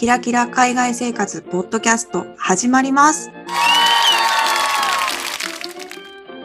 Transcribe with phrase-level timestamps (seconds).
[0.00, 3.30] キラキラ海外生活ポッドキャスト始まります。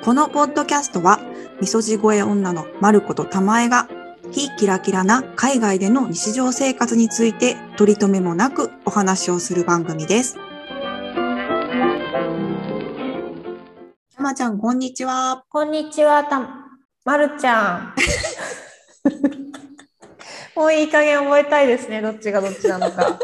[0.04, 1.22] このポッドキャストは、
[1.62, 3.88] みそじ声女のまることたまえが、
[4.34, 10.36] 非キラキラな海外での日常生活について取り留めもなくお話をする番組です。
[14.18, 15.46] たまちゃん、こんにちは。
[15.48, 16.42] こんにちは、た
[17.06, 17.96] まるちゃん。
[20.58, 22.02] もういい加減覚えたいですね。
[22.02, 23.18] どっちがどっちなのか。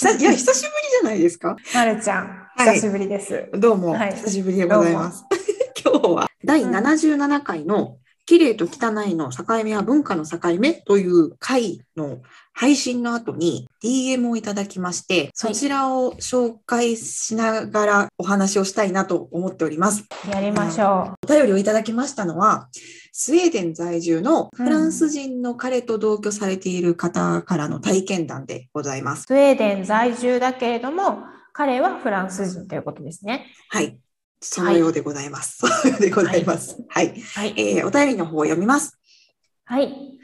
[0.00, 1.56] 久いや、久しぶりじゃないですか？
[1.74, 3.48] まるちゃん、はい久しぶりです。
[3.52, 5.24] どうも、はい久しぶりでございます。
[5.84, 7.96] 今日は第77回の
[8.28, 12.18] 綺麗と汚いの境目は文化の境目という回の
[12.52, 20.04] 配信の後に DM をいただきまして、そちらを紹介しながらお話をしたいなと思っております。
[20.30, 22.68] やりましょお便りをいただきましたのは、
[23.12, 29.16] スウェーデン在住のフランス人の彼と同居されている方からの体験談でございまう。
[29.16, 29.22] す。
[29.22, 31.22] スウェーデン在住だけれども、
[31.54, 33.46] 彼はフランス人ということですね。
[33.70, 33.98] はい。
[34.40, 35.58] そのようでございます。
[35.66, 36.76] そのようでございます。
[36.88, 37.20] はい。
[37.34, 37.54] はい。
[37.56, 38.98] えーお便りの方を読みます。
[39.64, 40.18] はい。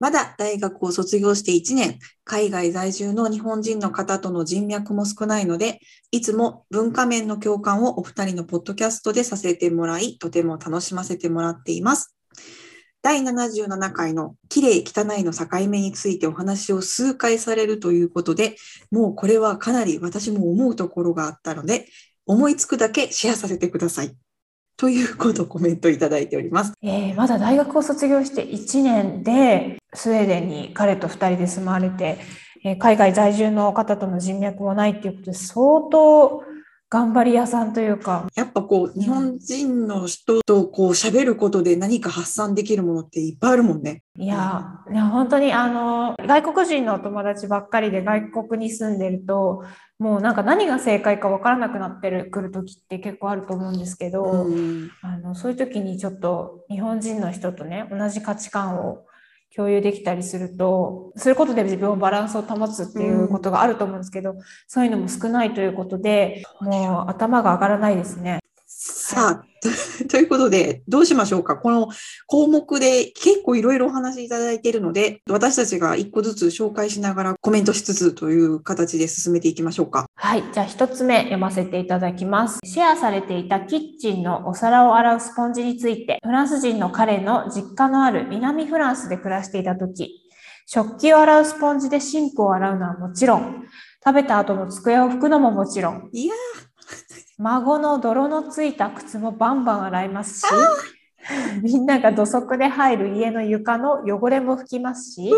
[0.00, 12.14] まだ大学を卒業して1年、海外在住の日本人の方との人脈も少ないので、いつも文化面の共感をお二人のポッドキャストでさせてもらい、とても楽しませてもらっています。
[13.02, 18.56] 第77回の綺麗汚いの境目についてお話を数回されるということで、
[18.90, 21.86] もうこれはかなり私も思うところがあったので、
[22.26, 24.14] 思いつくだけシェアさせてください。
[24.76, 26.72] ということをコメントいただいております。
[26.82, 32.18] えーまだ大学を卒業して1年で、スウェーデンに彼と2人で住まわれて、
[32.64, 36.42] えー海外在住の方との人脈もないっていうことで、相当
[36.90, 44.02] 頑張り屋さんというか、やっぱこう、日本人の人とこう喋ることで何か発散できるものっていっぱいあるもんね。
[44.16, 49.64] いや、いや本当にあの外国人のお友達ばっかりで外国に住んでると
[49.98, 59.06] もうなんか何が正解か分からなくなってるくる時って結構あると思うんですけど、うんあのそういう時にちょっと日本人の人とね同じ価値観を
[59.54, 64.34] 共有できたりするとすることで自分をバランスを保つっていうことがあると思うんですけど、
[64.66, 68.40] そういうのも少ないということでもう頭が上がらないですね。
[69.14, 69.68] さあ、と
[70.10, 71.56] ということで、どうしましょうか？
[71.56, 71.88] この
[72.26, 80.06] 項目で結構いろいろお話しいただいているので、私たちが一個ずつ紹介しながらコメントしつつという形で進めていきましょうか。
[80.16, 80.42] はい。
[80.52, 82.58] じゃあ一つ目読ませていただきます。
[82.64, 90.20] シェアされていたキッチンのお皿を洗うスポンジについて、フランス人の彼の実家のある南フランスで暮らしていた時、
[90.66, 93.64] 食器を洗うスポンジでシンクを洗うのはもちろん、
[94.04, 96.34] 食べた後の机を拭くのももちろん、いや
[97.38, 100.44] 孫の泥のついた靴もバンバン洗いますし、
[101.62, 105.32] みんなが土足で入る家の床の汚れも拭きますし、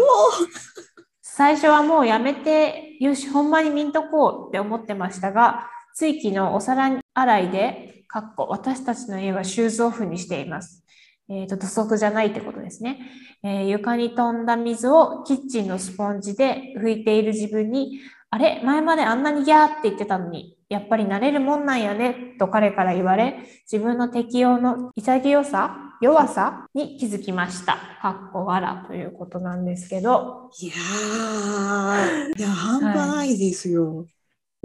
[1.23, 10.85] 最初はもうやめて、よし、ほんまに見んとこうって思ってましたが、つい昨日お皿洗いで、かっこ私たちの家はシューズオフにしています。
[11.29, 13.01] えっ、と、土足じゃないってことですね、
[13.43, 23.39] えー床に飛んだ水をキッチンのスポンジで拭いている自分に、あれ前まであんなにギャーって言ってたのに、やっぱり慣れるもんなんやね、と彼から言われ、
[23.71, 27.79] 自分の適応の潔さ、弱さに気づきました。
[28.03, 34.07] かっこわらということなんですけど、いやー、いや、半端ないですよ。
[34.09, 34.16] い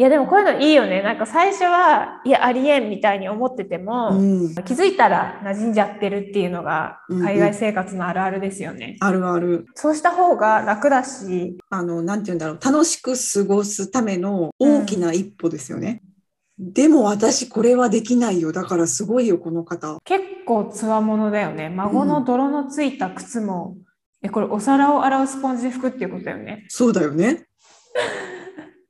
[0.01, 1.01] やでもこういうのいいよね。
[1.01, 8.97] なんか最初は、いや、ありえんみたいに思ってても、うん、気づいたら馴染んじゃってるっていうのがうんうん海外生活のあるあるですよね。
[8.99, 9.65] あるある。
[9.75, 16.01] そうした方が楽だし、あの、なんて言うんだろう、楽しく過ごすための大きな一歩ですよね。
[16.57, 18.51] でも私これはできないよ。
[18.51, 19.99] だからすごいよ、この方。
[20.03, 21.69] 結構つわものだよね。
[21.69, 23.77] 孫の泥のついた靴も、
[24.21, 26.65] え、これお皿を洗うスポンジで拭くっていうことだよね。
[26.69, 27.47] そうだよね。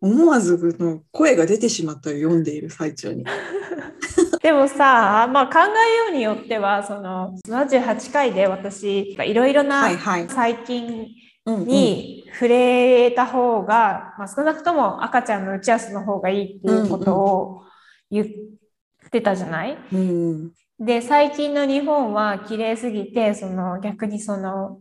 [0.01, 3.23] 思わずの声が出てしまったよ、読んでいる最中に。
[4.41, 9.89] でもさ、まあ考えようによっては、その78回で私、いろいろな。
[10.27, 11.07] 最近
[11.45, 17.63] うんうんに触れた方が、まあ、少なくとも赤ちゃんの打ち合わせの方がいいっていうことを
[18.12, 18.27] 言っ
[19.12, 20.51] てたじゃない、うん
[20.83, 24.80] で最近の日本は綺麗すぎてその逆にその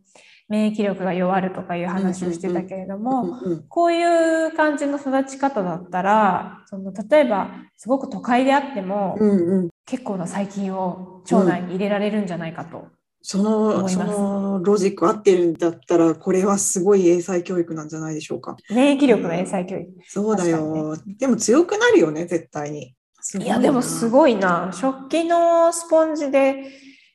[0.51, 3.39] 免疫力が弱るとかいう話をしてたけれども、
[3.69, 4.03] こうい
[4.47, 12.87] う感じの育ち方だったらその例えばすごく都会であっても、うんうん結構な細菌を腸内に入れられるんじゃないかと。
[13.23, 18.57] そのロジック合ってるんだったら、これはすごい英才教育なんじゃないでしょうか。
[18.71, 19.91] 免疫力の英才教育。
[20.07, 20.97] そうだよ。
[21.19, 22.95] でも強くなるよね、絶対に。
[23.41, 24.71] いや、でもすいごいな。
[24.73, 26.71] 食器のスポンジで、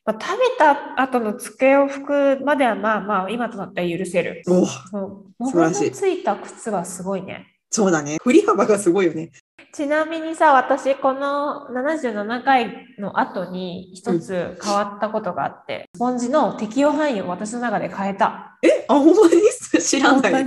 [0.06, 4.44] まあ、食べた後の机を拭くまではまあまあ今となったら許せる。
[4.46, 4.54] な。
[4.54, 5.46] おそう。
[5.48, 7.48] 素晴らしいついた靴はすごいね。
[7.72, 8.18] そうだね。
[8.24, 9.32] 振り幅がすごいよね。
[9.74, 18.58] ちなみにさ、私、この77回の後に一つ変わったことがあって、スポンジの適用範囲を私の中で変えた。
[18.62, 19.42] え、あ、ほんまに？
[19.82, 20.46] 知らない。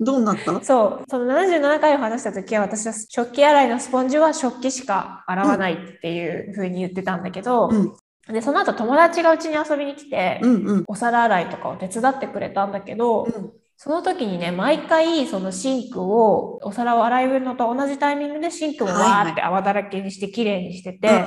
[0.00, 0.64] どうなった？
[0.64, 7.92] そう、その77回を話した時は私は食器洗いのスポンジは食器しか洗わないっていう風に言ってたんだけど、うん
[8.28, 10.84] で、その後友達がうちに遊びに来て、うんうん。
[10.88, 21.26] お皿洗いとかを手伝ってくれたんだけど、うんその時にね、毎回そのシンクを、お皿を洗いるのと同じタイミングでシンクをわーって泡だらけにして綺麗にしてて。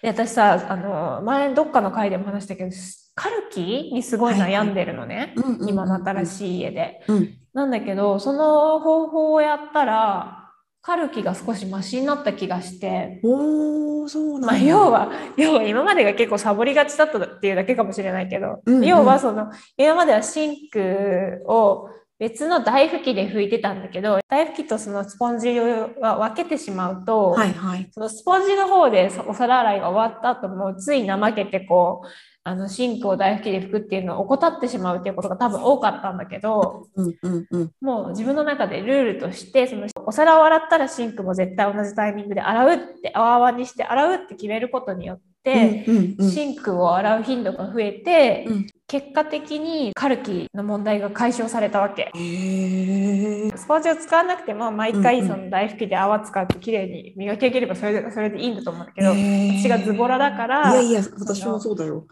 [0.00, 2.70] で私さ、あの、前どっかの回でも話したけど、
[3.14, 5.34] カルキにすごい悩んでるのね。
[5.68, 7.04] 今の新しい家で。
[7.08, 7.38] うん。
[7.52, 10.41] なんだけど、その方法をやったら、
[10.82, 14.46] カルキが少しマシになった気がして、おー、そうなんだ。
[14.48, 21.88] まあ、要は、要は今までが結構サボりがちだったっていうだけかもしれないけど、うんうん要はその、今まではシンクを
[22.18, 27.88] 別の台拭きで拭いてたんだけど、台拭きとそのスポンジを分けてしまうと、はいはい。
[27.92, 32.08] そのスポンジの方でお皿洗いが終わった後もつい怠けてこう、
[32.44, 37.70] あのシンクを台拭きで拭くっていうのを怠ってしまうっていうことが多分多かったんだけど、うんうんうん。
[37.80, 52.12] もう自分の中でルールとして、そのお皿を洗ったらシンクも絶対同じタイミングで洗うって、泡々にして洗うって決めることによって、うんうんうんシンクを洗う頻度が増えて、うん結果的にカルキの問題が解消されたわけ。
[52.12, 62.06] スポンジを使わなくても毎回その台拭きで泡使ってきれいに磨き上げればそれでそれでいいんだと思うんだけど、私がズボラだからいやいや、私もそうだよ。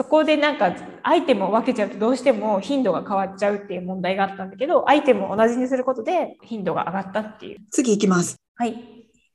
[0.00, 7.58] そこでなんかアイテムを分けちゃうとどうしても頻度が変わっちゃうっていう問題があったんだけどアイテムを同じにすることで頻度が上がったっていう。
[7.70, 8.36] 次行きます。
[8.54, 8.82] はい。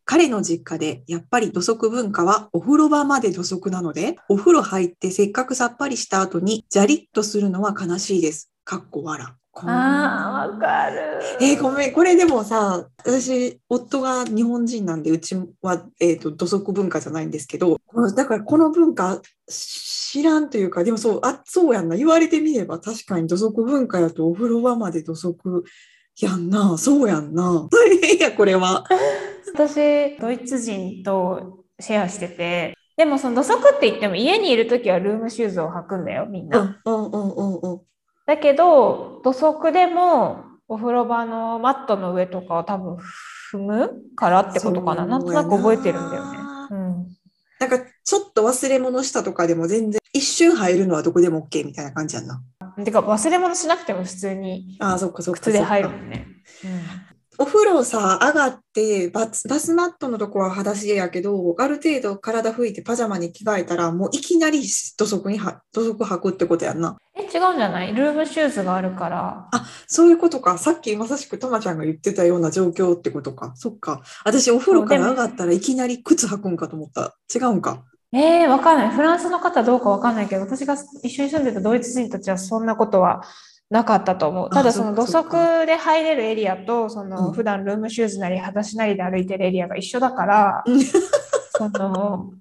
[0.05, 8.49] 彼の実家でやっぱり土足文化はお風呂場まで土足なので、お風呂入ってせっかくさっぱりした後にジャリッとするのは悲しいです。
[8.63, 9.27] かっこ笑。
[9.27, 11.19] こんああ、わかる。
[11.41, 17.79] えーごめん、これでもさ、私、夫が日本人なんで、うちは、えー、と土足文化じゃないんですけど、
[18.15, 25.63] だからこの文化知らんというか、でもそう、あ、そうやんな、言われてみれば確かに土足文化やとお風呂場まで土足
[26.19, 27.67] やんな、そうやんな。
[27.71, 28.83] 大変や、これは。
[29.53, 36.81] 私、ドイツ人とシェアしてて、でもその土足って言っても家にいるときはルームシューズを履くんだよ、みんな。
[36.85, 37.81] うんうんうんうんうん。
[38.25, 42.97] だけど、土足でもお風呂場のマットの上とかを多分
[43.53, 45.05] 踏むからってことかな。
[45.05, 46.39] ななんとなく覚えてるんだよね。
[46.71, 47.07] うん。
[47.59, 52.41] なんか、ちょっと忘れ物したとかでも全然、一瞬入るのはどこでも OK みたいな感じやんな。
[52.83, 55.41] てか忘れ物しなくても普通にああ、そっかそっか。
[55.41, 56.27] 靴で入るもんね。
[57.37, 66.97] お風呂さ、上がってバス、バスマットのとこは裸足やけど、ある程度体拭いてパジャマに着替えたら、もういきなり土足には、土足履くってことやんな。
[67.17, 67.93] え、違うんじゃない？
[67.93, 69.47] ルームシューズがあるから。
[69.51, 70.57] あ、そういうことか。
[70.57, 73.53] さっきまさしくたまちゃんが言ってたような状況ってことか。
[73.55, 74.01] そっか。
[74.23, 77.15] 私、お風呂から上がったらいきなり靴履くんかと思った。
[77.33, 77.83] 違うんか？
[78.13, 78.89] えー、わかんない。
[78.91, 83.21] フランスの方どうかわかんないけど、私が一緒に住んでたドイツ人たちはそんなことは
[83.75, 84.49] なかったと思う。
[84.49, 92.31] ただあその土足で入れるエリアと、そのうん普段ルームシューズなり裸足なりで歩いてるエリアが一緒だからうん、その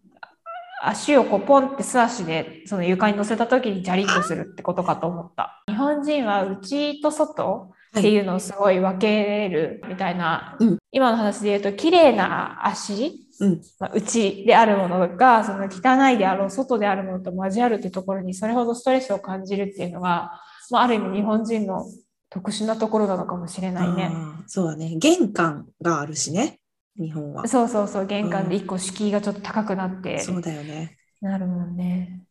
[0.83, 5.63] 足をこうポンって素足でその床に乗せた時にジャリッとするってことかと思った。
[5.67, 13.61] 日本人は内と外っていうのをすごい分けるみたいな、うん今の話で言うと綺麗な足うん。
[13.81, 21.85] まあ、内であるものがその汚いであろう外であるものと交わるってところにそれほどストレスを感じるっていうのが、まあ、ある意味日本人の
[22.31, 24.11] 特殊なところなのかもしれないね。
[24.47, 24.97] そうだね。
[24.97, 26.59] 玄関があるしね。
[26.99, 27.47] 日本は。
[27.49, 30.97] そうそうそう玄関で一個敷居がちょっと高くなってそうだよね。
[31.21, 32.23] なるもんね。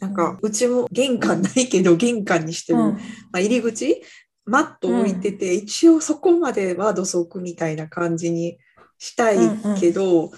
[0.00, 3.00] なんか、うちも玄関ないけど、玄関にしても、うんま
[3.34, 4.02] あ、入り口、
[4.44, 8.58] マット置いてて、一応そこまでは土足みたいな感じに
[8.98, 9.36] したい
[9.80, 10.30] けど、うん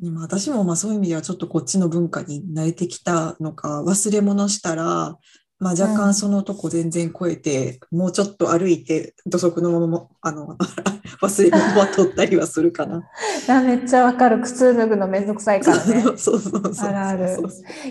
[0.00, 5.18] でも私もまあそういう意味ではちょっとこっちの文化に慣れてきたのか、忘れ物したら、
[5.58, 10.56] まあ、若うん干そのとこ全然超えて、もうちょっと歩いて土足のままもあの
[11.22, 13.02] 忘れ物は取ったりはするかな。
[13.48, 16.02] あめっちゃわかる靴脱ぐのめんどくさいからね。
[16.16, 17.38] そうそうそうあるある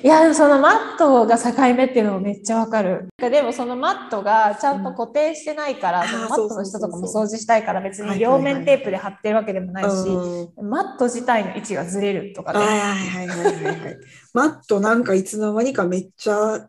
[0.03, 3.07] いやそのマットが境目っていうのもめっちゃわかる。
[3.17, 12.79] でもそのマットがちゃんと固定してないから、うんそのマットの下とかも掃除したいから別に両面テープで貼ってるわけでもないし、うんマット自体の位置がずれるとかはいね。
[12.79, 13.97] はいはいはいはいはい。
[14.35, 16.67] マットなんかいつの間にかめっちゃ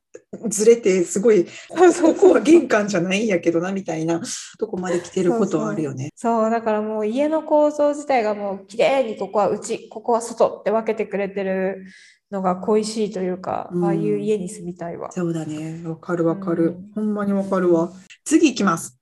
[0.48, 4.22] ずれて、すごい、 ここは玄関じゃないんやけどな、みたいな
[4.56, 6.12] とこまで来てることはあるよね。
[6.14, 11.86] そう、だからもう家の構造自体がもう綺麗にここは内、ここは外って分けてくれてる
[12.30, 15.10] のが恋しいというか、うんああいう家に住みたいわ。
[15.10, 15.82] そうだね。
[15.84, 16.66] わかるわかる。
[16.66, 17.92] うんほんまにわかるわ。
[18.24, 18.96] 次行きます。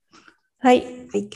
[0.57, 0.83] はい。
[1.13, 1.29] はい。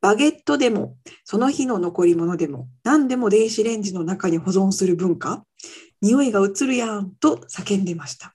[0.00, 5.44] バゲットでも、その日の残り物でも、何でも電子レンジの中に保存する文化、
[6.06, 8.34] 匂いが移るやんと叫んでました。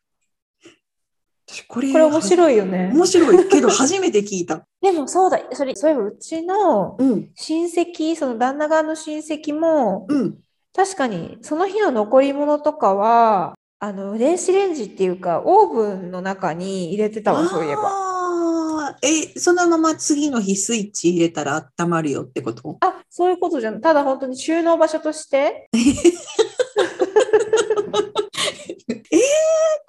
[1.47, 2.91] 私これこれ面白いよね。
[2.93, 4.65] 面白いけど初めて聞いた。
[4.81, 10.37] でもそうだ、それ、そういえばうちのうん、親戚、その旦那側の親戚も、うん。
[10.73, 18.97] 確かにその日の残り物とかは、あの、電子レンジっていうか、オーブンの中に入れてたわ、そういえば。
[19.01, 22.77] え、そのまま次の日スイッチ入れたら温まるよってこと？
[22.81, 23.81] あ、そういうことじゃん。
[23.81, 25.69] ただ本当に収納場所として、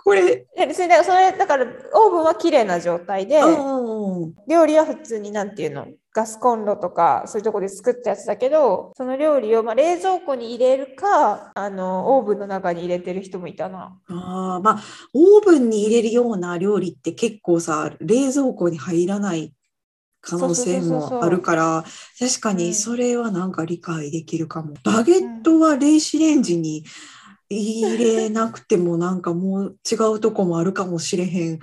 [0.04, 13.98] これ、え別にだからそれ、だからオーブンは綺麗な状態で、うん料理は普通になんていうの、ガスコンロとかそういうとこで作ったやつだけど、その料理をまあ冷蔵庫に入れるか、あの、オーブンの中に入れてる人もいたな。
[14.08, 14.82] あーまあ、
[15.14, 19.54] オーブンに入れるような料理って結構さ、冷蔵庫に入らない
[20.20, 21.84] 可能性もあるから、
[22.18, 22.56] 確かうん。
[22.58, 24.74] にそれはなんか理解できるかも。
[24.84, 26.84] バゲットは電子レンジに
[27.52, 31.58] 入れなくてもなんかもう違うとこもあるかもしれへん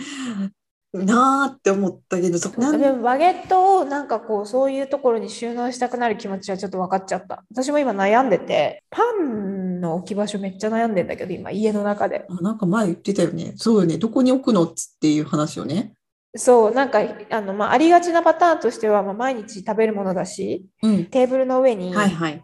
[0.94, 7.44] なーって思ったけど、そなんでもバゲットをなんかこうそういうところに収納したくなる気持ちはちょっと分かっちゃった。
[7.52, 12.26] 私も今悩んでて、パンの置き場所めっちゃ悩んでんだけど、今家の中で。
[12.28, 13.54] あなんか前言ってたよね。
[13.56, 14.00] そうよね。
[14.00, 15.94] どこに置くのっつっていう話よね。
[16.36, 21.06] そう、なんかあの、まあ、ありがちなパターンとしては、まあ、毎日食べるものだし、うん。
[21.06, 21.94] テーブルの上に。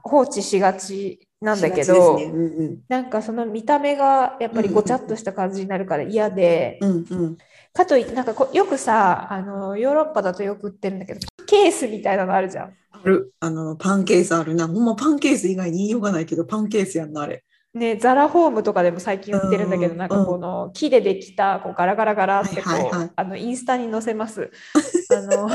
[0.04, 2.80] 放置しがちなんだけど、ねうんうん。
[2.90, 7.38] なんかその見た目がやっぱりごちゃっとした感じになるから嫌で、うんうん。
[7.74, 12.74] かといってなんかこうよくさあのヨーロッパだとよく売ってるんだけどケースみたいなのあるじゃん。
[12.92, 13.34] ある。
[13.40, 14.68] あの、パンケースあるな。
[14.68, 17.44] ほんまパンケース以外に言いようがないけど、パンケースやんな、あれ。
[17.76, 24.50] ね、ザラホームとかでも最近売ってるんだけど、うんなんかこの木でできたこうガラガラガラってこう、はいはいはいあのインスタに載せます。
[25.12, 25.50] あの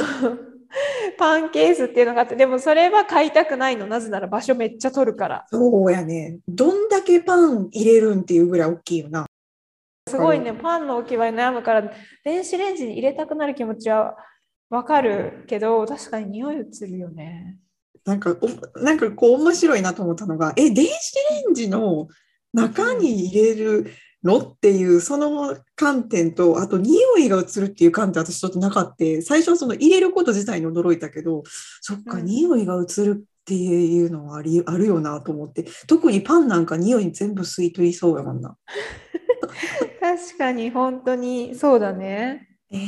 [1.18, 6.38] パンケースっていうのがあってでもそれは買いたくないのなぜなら場所めっちゃ取るからそうやね。
[6.48, 9.26] どんだけパン入れるんっていうぐらい大きいよな。
[10.08, 11.92] すごいねパンの置き場に悩むから
[12.24, 14.16] 電子レンジに入れたくなる気持ちは
[14.68, 17.58] わかるけど確かに匂い移るよね。
[18.04, 22.08] なんか、おなんかこう面白いなと思ったのが、え、電子レンジの
[22.52, 28.96] 中に入れるのっていう、その観点と、あと匂いが移るっていう観点、私ちょっとなかった。
[29.22, 31.42] 最初はその入れること自体に驚いたけど、
[31.80, 38.56] そっか、うん匂いが移るっていうのはありあるよなと思って、特にパンなんか匂い全部吸い取りそうやもんな。
[40.00, 42.49] 確かに本当にそうだね。
[42.72, 42.78] え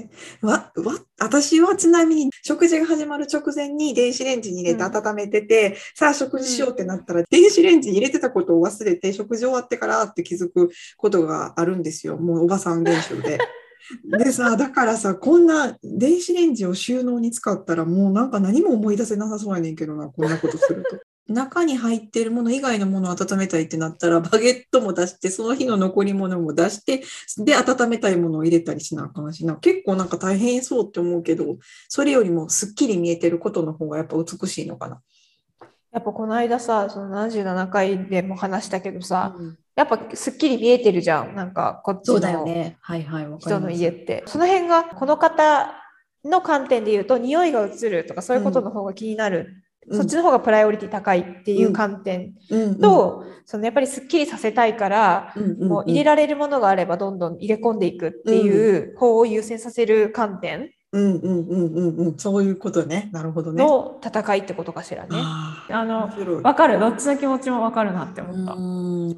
[0.00, 0.10] え
[0.42, 12.16] わ、わ、私はちなみに食事が始まる直前に電子レンジに入れてうん温めてて、さあ食事しようってなったら、電子レンジに入れてたことを忘れて食事終わってからって気づくことがあるんですよ。
[12.16, 13.38] もうおばさん現象で。
[14.18, 20.98] でさ、だからさ、こんな電子レンジを収納に使ったらもうなんか何も思い出せなさそうやねんけどな、こんなことすると。
[21.26, 27.02] 中に入っているもの以外のものを温めたいってなったら、バゲットも出して、その日の残り物も出して、
[27.42, 29.56] で、温めたいものを入れたりしなあかんしな。
[29.56, 31.56] 結構なんか大変そうって思うけど、
[31.88, 35.00] それよりもすっきり見えてることの方がやっぱ美しいのかな。
[35.92, 41.34] やっぱこの間さ、その77回でも話したけどさ、うんやっぱすっきり見えてるじゃん。
[41.34, 42.76] なんかこっちそうだよのね。
[42.80, 44.22] はいはい、わかり人の家って。
[44.26, 45.72] その辺がこの方
[46.24, 49.63] の観点で言うと、匂いが移るとかそういうことの方が気になる。
[49.88, 49.96] うん。
[49.98, 52.62] そっちの方がプライオリティ高いっていう観点うん。
[52.62, 52.80] うん。
[52.80, 55.68] と、そのやっぱりすっきりさせたいから、うんうんうん。
[55.68, 63.10] もう入れられるものがあればどんどん入れ込んでいくっていう方を優先させる観点うんうんうんうんうん、そういうことね。
[63.12, 63.64] なるほどね。
[63.64, 65.08] の戦いってことかしらね。
[65.12, 66.08] ああの
[66.44, 66.78] わかる？
[66.78, 68.52] どっちの気持ちもわかるなって思った。
[68.52, 69.16] うん。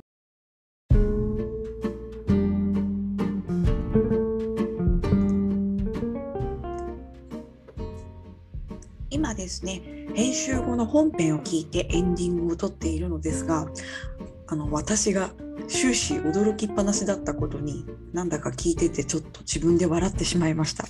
[9.11, 9.83] 今ですね、
[10.15, 13.67] 編集後の本編を聞いてエンディングを撮っているのですが、
[14.49, 15.31] あの私が
[15.69, 20.85] 終始驚きっぱなしだったことになんだか聞いててちょっと自分で笑ってしまいました。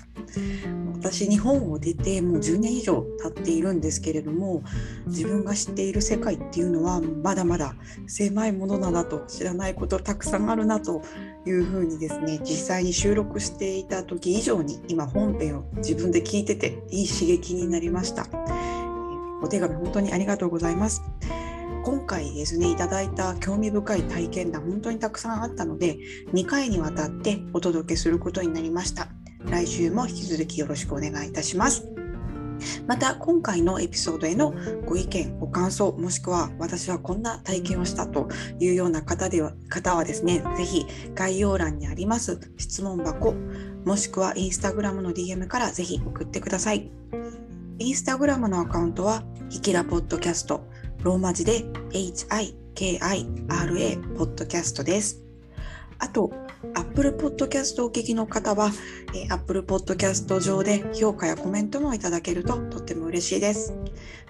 [0.98, 4.62] 私日本を出てもう10年以上経っているんですけれども
[5.06, 7.74] 自分が知っている世界っていうのはまだまだ
[8.08, 11.02] 狭いものだなと知らないことたくさんあるなと
[11.46, 18.26] いうふうにですね実際に収録していた時以上に今本編を自分で聞いてていい刺激になりました。
[19.42, 21.02] お手紙本当にありがとうございます。
[21.84, 25.98] 今回ですねいただいた興味深い体験談本当にたくさんあったので
[26.32, 29.08] 2回にわたってお届けすることになりました。
[29.44, 31.86] 来週も引き続きよろしくお願いいたします。
[32.86, 34.54] また今回のエピソードへの
[34.86, 38.28] ご意見ご感想もしくは私はこんな体験をしたと
[38.60, 43.34] いうような方では方はですねぜひ概要欄にあります質問箱
[43.84, 46.90] もしくはインスタグラムの DM からぜひ送ってください。
[47.78, 50.66] インスタグラムのアカウントはひきらポッドキャスト、
[51.02, 52.56] ローマ字で HIKIRA
[54.16, 55.22] ポッドキャストです。
[55.98, 56.32] あと、
[56.74, 58.70] Apple Podcast お聞きの方は、
[59.14, 63.74] えー、Apple Podcast 上で評価やコメントもいただけるととっても嬉しいです。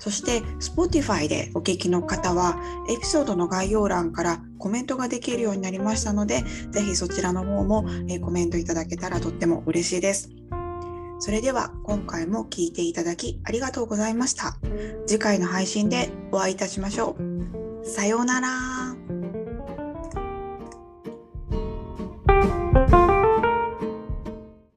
[0.01, 2.61] そして Spotify でお聞きの方は
[2.91, 7.85] エピソードの概要欄からコメントができるようになりましたので、ぜひそちらの方も、
[8.21, 10.31] コメントいただけたらとっても嬉しいです。
[11.19, 14.57] それでは今回も聴いていただきありがとうございました。
[15.07, 17.87] 次回の配信でお会いいたしましょう。
[17.87, 18.86] さようなら。